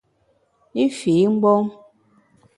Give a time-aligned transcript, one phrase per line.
[0.83, 1.65] I fii mgbom.